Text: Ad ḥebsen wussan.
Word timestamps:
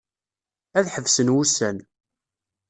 Ad 0.77 0.85
ḥebsen 0.93 1.33
wussan. 1.33 1.77